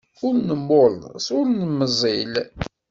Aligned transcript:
Ur 0.25 0.33
nemmurḍes 0.47 1.27
ur 1.37 1.45
nemzil. 1.59 2.33